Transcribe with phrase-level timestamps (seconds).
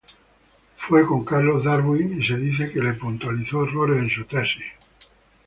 [0.77, 4.65] Fue con Charles Darwin y se dice que le puntualizó errores en sus tesis.